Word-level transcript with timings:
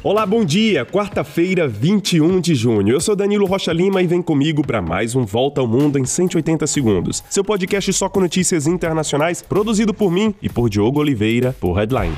Olá, 0.00 0.24
bom 0.24 0.44
dia! 0.44 0.86
Quarta-feira, 0.86 1.66
21 1.66 2.40
de 2.40 2.54
junho. 2.54 2.88
Eu 2.94 3.00
sou 3.00 3.16
Danilo 3.16 3.46
Rocha 3.46 3.72
Lima 3.72 4.00
e 4.00 4.06
vem 4.06 4.22
comigo 4.22 4.64
para 4.64 4.80
mais 4.80 5.16
um 5.16 5.24
Volta 5.24 5.60
ao 5.60 5.66
Mundo 5.66 5.98
em 5.98 6.04
180 6.04 6.68
segundos. 6.68 7.24
Seu 7.28 7.42
podcast 7.42 7.92
só 7.92 8.08
com 8.08 8.20
notícias 8.20 8.68
internacionais, 8.68 9.42
produzido 9.42 9.92
por 9.92 10.12
mim 10.12 10.32
e 10.40 10.48
por 10.48 10.70
Diogo 10.70 11.00
Oliveira, 11.00 11.52
por 11.58 11.72
Headline. 11.72 12.16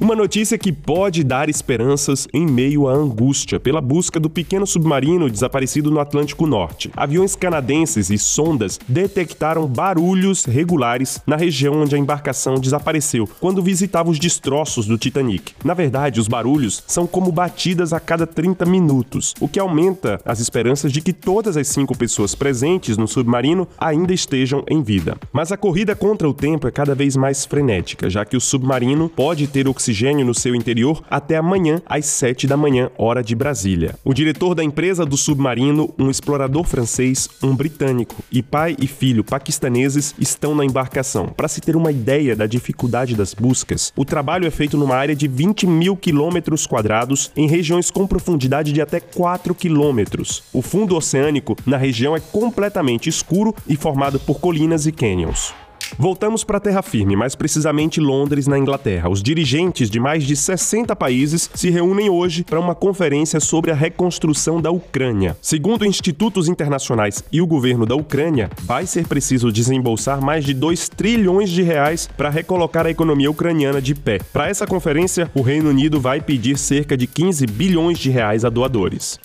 Uma 0.00 0.14
notícia 0.14 0.56
que 0.56 0.72
pode 0.72 1.24
dar 1.24 1.48
esperanças 1.48 2.28
em 2.32 2.46
meio 2.46 2.86
à 2.86 2.92
angústia 2.92 3.58
pela 3.58 3.80
busca 3.80 4.20
do 4.20 4.30
pequeno 4.30 4.64
submarino 4.64 5.28
desaparecido 5.28 5.90
no 5.90 5.98
Atlântico 5.98 6.46
Norte. 6.46 6.88
Aviões 6.96 7.34
canadenses 7.34 8.08
e 8.08 8.16
sondas 8.16 8.78
detectaram 8.86 9.66
barulhos 9.66 10.44
regulares 10.44 11.20
na 11.26 11.34
região 11.34 11.82
onde 11.82 11.96
a 11.96 11.98
embarcação 11.98 12.60
desapareceu, 12.60 13.28
quando 13.40 13.60
visitava 13.60 14.08
os 14.08 14.20
destroços 14.20 14.86
do 14.86 14.96
Titanic. 14.96 15.52
Na 15.64 15.74
verdade, 15.74 16.20
os 16.20 16.28
barulhos 16.28 16.80
são 16.86 17.04
como 17.04 17.32
batidas 17.32 17.92
a 17.92 17.98
cada 17.98 18.24
30 18.24 18.64
minutos, 18.66 19.34
o 19.40 19.48
que 19.48 19.58
aumenta 19.58 20.20
as 20.24 20.38
esperanças 20.38 20.92
de 20.92 21.00
que 21.00 21.12
todas 21.12 21.56
as 21.56 21.66
cinco 21.66 21.98
pessoas 21.98 22.36
presentes 22.36 22.96
no 22.96 23.08
submarino 23.08 23.66
ainda 23.76 24.14
estejam 24.14 24.62
em 24.70 24.80
vida. 24.80 25.16
Mas 25.32 25.50
a 25.50 25.56
corrida 25.56 25.96
contra 25.96 26.28
o 26.28 26.32
tempo 26.32 26.68
é 26.68 26.70
cada 26.70 26.94
vez 26.94 27.16
mais 27.16 27.44
frenética, 27.44 28.08
já 28.08 28.24
que 28.24 28.36
o 28.36 28.40
submarino 28.40 29.08
pode 29.08 29.48
ter 29.48 29.66
oxigênio 29.66 29.87
oxigênio 29.88 30.26
no 30.26 30.34
seu 30.34 30.54
interior 30.54 31.02
até 31.10 31.36
amanhã, 31.36 31.80
às 31.86 32.04
7 32.04 32.46
da 32.46 32.56
manhã, 32.56 32.90
hora 32.98 33.22
de 33.22 33.34
Brasília. 33.34 33.94
O 34.04 34.12
diretor 34.12 34.54
da 34.54 34.62
empresa 34.62 35.06
do 35.06 35.16
submarino, 35.16 35.94
um 35.98 36.10
explorador 36.10 36.64
francês, 36.64 37.28
um 37.42 37.56
britânico 37.56 38.16
e 38.30 38.42
pai 38.42 38.76
e 38.78 38.86
filho 38.86 39.24
paquistaneses 39.24 40.14
estão 40.18 40.54
na 40.54 40.64
embarcação. 40.64 41.28
Para 41.28 41.48
se 41.48 41.62
ter 41.62 41.74
uma 41.74 41.90
ideia 41.90 42.36
da 42.36 42.46
dificuldade 42.46 43.16
das 43.16 43.32
buscas, 43.32 43.92
o 43.96 44.04
trabalho 44.04 44.46
é 44.46 44.50
feito 44.50 44.76
numa 44.76 44.94
área 44.94 45.16
de 45.16 45.26
20 45.26 45.66
mil 45.66 45.96
quilômetros 45.96 46.66
quadrados 46.66 47.30
em 47.34 47.48
regiões 47.48 47.90
com 47.90 48.06
profundidade 48.06 48.72
de 48.72 48.82
até 48.82 49.00
4 49.00 49.54
quilômetros. 49.54 50.42
O 50.52 50.60
fundo 50.60 50.96
oceânico 50.96 51.56
na 51.64 51.78
região 51.78 52.14
é 52.14 52.20
completamente 52.20 53.08
escuro 53.08 53.54
e 53.66 53.74
formado 53.74 54.20
por 54.20 54.38
colinas 54.38 54.86
e 54.86 54.92
canyons. 54.92 55.54
Voltamos 56.00 56.44
para 56.44 56.60
terra 56.60 56.80
firme, 56.80 57.16
mais 57.16 57.34
precisamente 57.34 58.00
Londres, 58.00 58.46
na 58.46 58.56
Inglaterra. 58.56 59.08
Os 59.08 59.20
dirigentes 59.20 59.90
de 59.90 59.98
mais 59.98 60.22
de 60.22 60.36
60 60.36 60.94
países 60.94 61.50
se 61.52 61.70
reúnem 61.70 62.08
hoje 62.08 62.44
para 62.44 62.60
uma 62.60 62.72
conferência 62.72 63.40
sobre 63.40 63.72
a 63.72 63.74
reconstrução 63.74 64.62
da 64.62 64.70
Ucrânia. 64.70 65.36
Segundo 65.42 65.84
institutos 65.84 66.48
internacionais 66.48 67.24
e 67.32 67.42
o 67.42 67.46
governo 67.48 67.84
da 67.84 67.96
Ucrânia, 67.96 68.48
vai 68.62 68.86
ser 68.86 69.08
preciso 69.08 69.50
desembolsar 69.50 70.22
mais 70.24 70.44
de 70.44 70.54
2 70.54 70.88
trilhões 70.88 71.50
de 71.50 71.62
reais 71.62 72.08
para 72.16 72.30
recolocar 72.30 72.86
a 72.86 72.90
economia 72.90 73.28
ucraniana 73.28 73.82
de 73.82 73.96
pé. 73.96 74.20
Para 74.32 74.48
essa 74.48 74.68
conferência, 74.68 75.28
o 75.34 75.42
Reino 75.42 75.68
Unido 75.68 76.00
vai 76.00 76.20
pedir 76.20 76.58
cerca 76.58 76.96
de 76.96 77.08
15 77.08 77.44
bilhões 77.48 77.98
de 77.98 78.08
reais 78.08 78.44
a 78.44 78.48
doadores. 78.48 79.18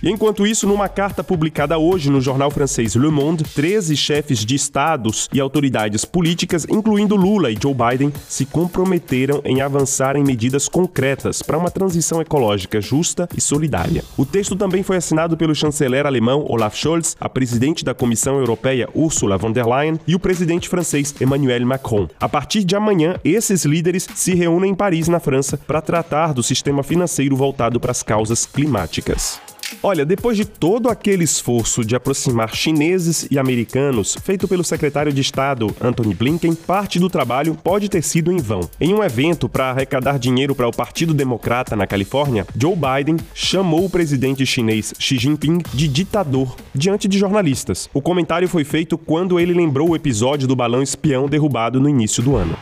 E 0.00 0.08
enquanto 0.08 0.46
isso, 0.46 0.64
numa 0.64 0.88
carta 0.88 1.24
publicada 1.24 1.76
hoje 1.76 2.08
no 2.08 2.20
jornal 2.20 2.52
francês 2.52 2.94
Le 2.94 3.10
Monde, 3.10 3.42
13 3.42 3.96
chefes 3.96 4.44
de 4.44 4.54
estados 4.54 5.28
e 5.32 5.40
autoridades 5.40 6.04
políticas, 6.04 6.64
incluindo 6.68 7.16
Lula 7.16 7.50
e 7.50 7.58
Joe 7.60 7.74
Biden, 7.74 8.12
se 8.28 8.46
comprometeram 8.46 9.40
em 9.44 9.60
avançar 9.60 10.14
em 10.14 10.22
medidas 10.22 10.68
concretas 10.68 11.42
para 11.42 11.58
uma 11.58 11.70
transição 11.70 12.20
ecológica 12.20 12.80
justa 12.80 13.28
e 13.36 13.40
solidária. 13.40 14.04
O 14.16 14.24
texto 14.24 14.54
também 14.54 14.84
foi 14.84 14.98
assinado 14.98 15.36
pelo 15.36 15.54
chanceler 15.54 16.06
alemão 16.06 16.46
Olaf 16.48 16.76
Scholz, 16.76 17.16
a 17.20 17.28
presidente 17.28 17.84
da 17.84 17.92
Comissão 17.92 18.38
Europeia 18.38 18.88
Ursula 18.94 19.36
von 19.36 19.50
der 19.50 19.66
Leyen 19.66 19.98
e 20.06 20.14
o 20.14 20.20
presidente 20.20 20.68
francês 20.68 21.12
Emmanuel 21.20 21.66
Macron. 21.66 22.08
A 22.20 22.28
partir 22.28 22.62
de 22.62 22.76
amanhã, 22.76 23.16
esses 23.24 23.64
líderes 23.64 24.08
se 24.14 24.32
reúnem 24.32 24.70
em 24.70 24.74
Paris, 24.76 25.08
na 25.08 25.18
França, 25.18 25.56
para 25.56 25.82
tratar 25.82 26.32
do 26.32 26.42
sistema 26.42 26.84
financeiro 26.84 27.34
voltado 27.34 27.80
para 27.80 27.90
as 27.90 28.04
causas 28.04 28.46
climáticas. 28.46 29.40
Olha, 29.82 30.04
depois 30.04 30.36
de 30.36 30.44
todo 30.44 30.88
aquele 30.88 31.24
esforço 31.24 31.84
de 31.84 31.94
aproximar 31.94 32.54
chineses 32.54 33.28
e 33.30 33.38
americanos 33.38 34.16
feito 34.22 34.48
pelo 34.48 34.64
secretário 34.64 35.12
de 35.12 35.20
Estado 35.20 35.74
Anthony 35.80 36.14
Blinken, 36.14 36.54
parte 36.54 36.98
do 36.98 37.08
trabalho 37.08 37.54
pode 37.54 37.88
ter 37.88 38.02
sido 38.02 38.32
em 38.32 38.38
vão. 38.38 38.60
Em 38.80 38.94
um 38.94 39.02
evento 39.02 39.48
para 39.48 39.70
arrecadar 39.70 40.18
dinheiro 40.18 40.54
para 40.54 40.68
o 40.68 40.72
Partido 40.72 41.14
Democrata 41.14 41.76
na 41.76 41.86
Califórnia, 41.86 42.46
Joe 42.56 42.74
Biden 42.74 43.16
chamou 43.34 43.84
o 43.84 43.90
presidente 43.90 44.44
chinês 44.46 44.94
Xi 44.98 45.18
Jinping 45.18 45.58
de 45.72 45.88
ditador 45.88 46.56
diante 46.74 47.06
de 47.06 47.18
jornalistas. 47.18 47.88
O 47.92 48.02
comentário 48.02 48.48
foi 48.48 48.64
feito 48.64 48.96
quando 48.96 49.38
ele 49.38 49.52
lembrou 49.52 49.90
o 49.90 49.96
episódio 49.96 50.48
do 50.48 50.56
balão 50.56 50.82
espião 50.82 51.28
derrubado 51.28 51.80
no 51.80 51.88
início 51.88 52.22
do 52.22 52.36
ano. 52.36 52.56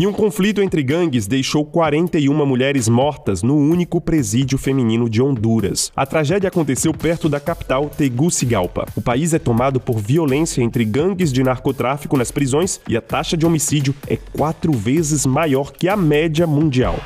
E 0.00 0.06
um 0.06 0.14
conflito 0.14 0.62
entre 0.62 0.82
gangues 0.82 1.26
deixou 1.26 1.62
41 1.62 2.46
mulheres 2.46 2.88
mortas 2.88 3.42
no 3.42 3.54
único 3.54 4.00
presídio 4.00 4.56
feminino 4.56 5.10
de 5.10 5.20
Honduras. 5.20 5.92
A 5.94 6.06
tragédia 6.06 6.48
aconteceu 6.48 6.94
perto 6.94 7.28
da 7.28 7.38
capital 7.38 7.90
Tegucigalpa. 7.90 8.86
O 8.96 9.02
país 9.02 9.34
é 9.34 9.38
tomado 9.38 9.78
por 9.78 9.98
violência 9.98 10.62
entre 10.62 10.86
gangues 10.86 11.30
de 11.30 11.42
narcotráfico 11.42 12.16
nas 12.16 12.30
prisões 12.30 12.80
e 12.88 12.96
a 12.96 13.02
taxa 13.02 13.36
de 13.36 13.44
homicídio 13.44 13.94
é 14.06 14.16
quatro 14.16 14.72
vezes 14.72 15.26
maior 15.26 15.70
que 15.70 15.86
a 15.86 15.98
média 15.98 16.46
mundial. 16.46 16.96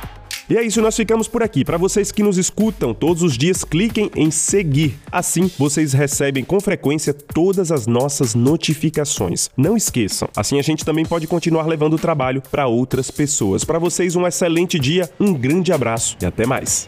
E 0.49 0.55
é 0.55 0.63
isso, 0.63 0.81
nós 0.81 0.95
ficamos 0.95 1.27
por 1.27 1.41
aqui. 1.41 1.65
Para 1.65 1.77
vocês 1.77 2.11
que 2.11 2.21
nos 2.21 2.37
escutam 2.37 2.93
todos 2.93 3.23
os 3.23 3.37
dias, 3.37 3.63
cliquem 3.63 4.11
em 4.15 4.29
seguir. 4.29 4.95
Assim, 5.11 5.49
vocês 5.57 5.91
recebem 5.93 6.43
com 6.43 6.59
frequência 6.59 7.13
todas 7.13 7.71
as 7.71 7.87
nossas 7.87 8.35
notificações. 8.35 9.49
Não 9.57 9.75
esqueçam. 9.75 10.29
Assim 10.35 10.59
a 10.59 10.61
gente 10.61 10.85
também 10.85 11.05
pode 11.05 11.25
continuar 11.25 11.65
levando 11.65 11.95
o 11.95 11.99
trabalho 11.99 12.43
para 12.51 12.67
outras 12.67 13.09
pessoas. 13.09 13.63
Para 13.63 13.79
vocês 13.79 14.15
um 14.15 14.27
excelente 14.27 14.77
dia, 14.77 15.09
um 15.19 15.33
grande 15.33 15.73
abraço 15.73 16.15
e 16.21 16.25
até 16.25 16.45
mais. 16.45 16.87